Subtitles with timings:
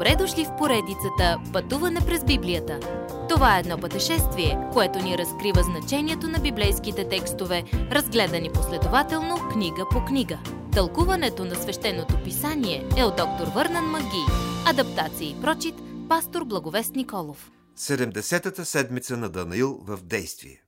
[0.00, 2.80] Добре дошли в поредицата Пътуване през Библията.
[3.28, 10.04] Това е едно пътешествие, което ни разкрива значението на библейските текстове, разгледани последователно книга по
[10.04, 10.38] книга.
[10.72, 14.24] Тълкуването на свещеното писание е от доктор Върнан Маги.
[14.66, 15.74] Адаптация и прочит,
[16.08, 17.50] пастор Благовест Николов.
[17.76, 20.62] 70-та седмица на Данаил в действие.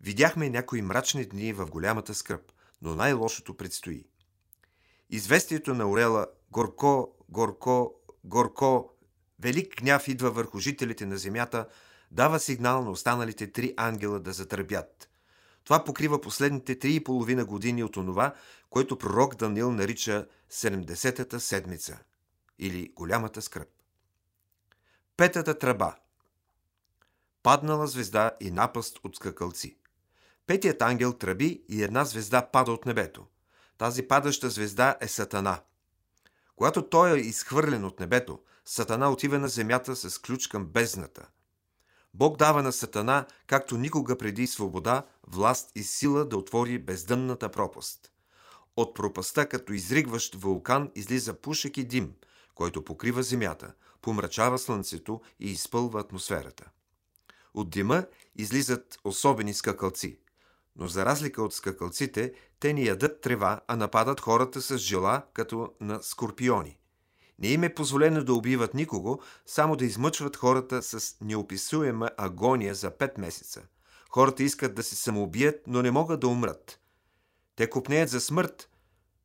[0.00, 2.52] Видяхме някои мрачни дни в голямата скръп,
[2.82, 4.04] но най-лошото предстои.
[5.10, 8.90] Известието на Орела «Горко, горко, горко,
[9.40, 11.66] велик гняв идва върху жителите на земята»,
[12.10, 15.08] дава сигнал на останалите три ангела да затърбят.
[15.64, 18.34] Това покрива последните три и половина години от онова,
[18.70, 21.98] което пророк Данил нарича 70-та седмица
[22.58, 23.68] или голямата скръп.
[25.16, 25.94] Петата тръба
[27.42, 29.76] Паднала звезда и напаст от скакалци.
[30.46, 33.26] Петият ангел тръби и една звезда пада от небето.
[33.78, 35.60] Тази падаща звезда е Сатана.
[36.60, 41.28] Когато той е изхвърлен от небето, Сатана отива на земята с ключ към бездната.
[42.14, 48.12] Бог дава на Сатана, както никога преди свобода, власт и сила да отвори бездънната пропаст.
[48.76, 52.12] От пропаста, като изригващ вулкан, излиза пушек и дим,
[52.54, 56.70] който покрива земята, помрачава слънцето и изпълва атмосферата.
[57.54, 58.04] От дима
[58.36, 60.18] излизат особени скакалци–
[60.76, 65.72] но за разлика от скакалците, те не ядат трева, а нападат хората с жела, като
[65.80, 66.78] на скорпиони.
[67.38, 72.90] Не им е позволено да убиват никого, само да измъчват хората с неописуема агония за
[72.90, 73.62] пет месеца.
[74.10, 76.80] Хората искат да се самоубият, но не могат да умрат.
[77.56, 78.70] Те купнеят за смърт,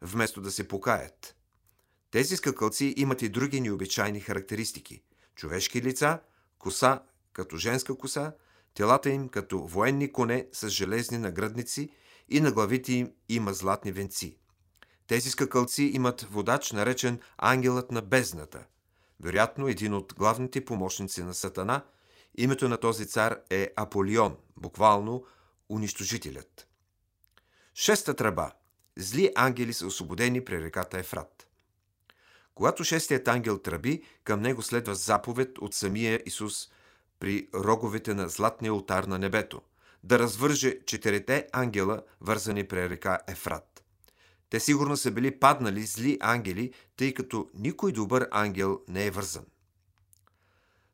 [0.00, 1.36] вместо да се покаят.
[2.10, 5.02] Тези скакалци имат и други необичайни характеристики.
[5.34, 6.20] Човешки лица,
[6.58, 8.32] коса като женска коса,
[8.74, 11.90] телата им като военни коне с железни нагръдници
[12.28, 14.38] и на главите им има златни венци.
[15.06, 18.64] Тези скакалци имат водач, наречен Ангелът на бездната.
[19.20, 21.84] Вероятно, един от главните помощници на Сатана,
[22.34, 25.24] името на този цар е Аполион, буквално
[25.68, 26.68] унищожителят.
[27.74, 28.52] Шеста тръба.
[28.96, 31.46] Зли ангели са освободени при реката Ефрат.
[32.54, 36.68] Когато шестият ангел тръби, към него следва заповед от самия Исус–
[37.22, 39.62] при роговете на златния ултар на небето,
[40.04, 43.84] да развърже четирите ангела, вързани при река Ефрат.
[44.50, 49.44] Те сигурно са били паднали зли ангели, тъй като никой добър ангел не е вързан.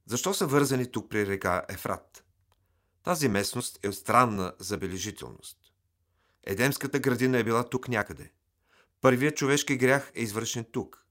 [0.06, 2.25] Защо са вързани тук при река Ефрат?
[3.03, 5.59] Тази местност е странна забележителност.
[6.45, 8.33] Едемската градина е била тук някъде.
[9.00, 11.06] Първият човешки грях е извършен тук.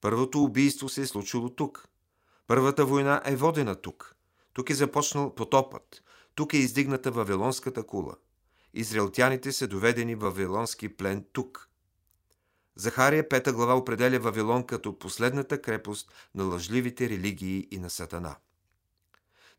[0.00, 1.88] Първото убийство се е случило тук.
[2.46, 4.16] Първата война е водена тук.
[4.52, 6.02] Тук е започнал потопът.
[6.34, 8.16] Тук е издигната Вавилонската кула.
[8.74, 11.68] Израелтяните са доведени в Вавилонски плен тук.
[12.76, 18.36] Захария пета глава определя Вавилон като последната крепост на лъжливите религии и на Сатана.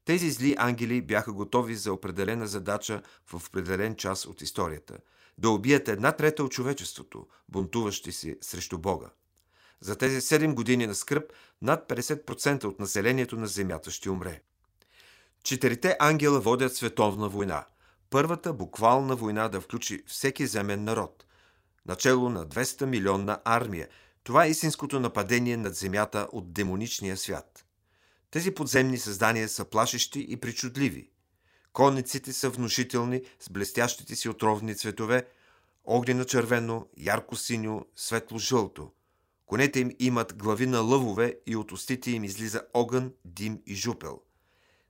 [0.06, 4.98] Тези зли ангели бяха готови за определена задача в определен час от историята–
[5.38, 9.10] да убият една трета от човечеството, бунтуващи се срещу Бога.
[9.80, 14.42] За тези 7 години на скръп над 50% от населението на Земята ще умре.
[15.44, 17.66] Четирите ангела водят световна война.
[18.10, 21.26] Първата буквална война да включи всеки земен народ.
[21.86, 23.88] Начало на 200 милионна армия.
[24.24, 27.66] Това е истинското нападение над земята от демоничния свят.
[28.32, 31.10] Тези подземни създания са плашещи и причудливи.
[31.74, 35.28] Конниците са внушителни с блестящите си отровни цветове,
[35.86, 38.92] огнено-червено, ярко-синьо, светло-жълто.
[39.46, 44.22] Конете им имат глави на лъвове и от устите им излиза огън, дим и жупел–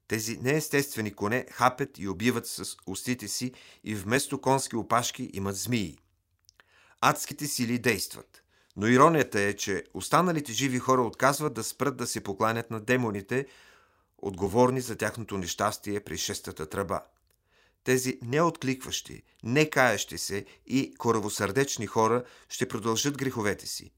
[0.07, 3.53] тези неестествени коне хапят и убиват с устите си
[3.83, 5.97] и вместо конски опашки имат змии.
[7.01, 8.43] Адските сили действат.
[8.77, 13.45] Но иронията е, че останалите живи хора отказват да спрат да се покланят на демоните,
[14.17, 17.01] отговорни за тяхното нещастие при шестата тръба.
[17.83, 23.91] Тези неоткликващи, некаящи се и коравосърдечни хора ще продължат греховете си.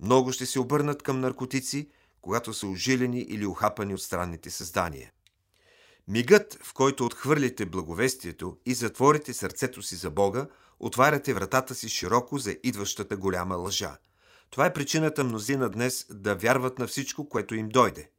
[0.00, 1.90] Много ще се обърнат към наркотици,
[2.20, 5.12] когато са ожилени или ухапани от странните създания.
[6.08, 10.46] Мигът, в който отхвърлите благовестието и затворите сърцето си за Бога,
[10.80, 13.96] отваряте вратата си широко за идващата голяма лъжа.
[14.50, 18.10] Това е причината мнозина днес да вярват на всичко, което им дойде.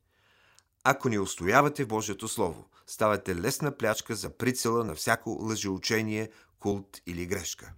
[0.84, 7.02] Ако не устоявате в Божието Слово, ставате лесна плячка за прицела на всяко лъжеучение, култ
[7.08, 7.74] или грешка.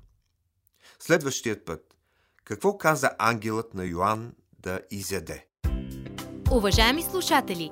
[0.99, 1.95] Следващият път.
[2.43, 5.45] Какво каза ангелът на Йоанн да изяде?
[6.51, 7.71] Уважаеми слушатели!